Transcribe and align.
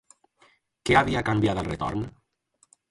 Què 0.89 0.97
havia 1.03 1.23
canviat 1.31 1.63
al 1.63 1.71
retorn? 1.75 2.11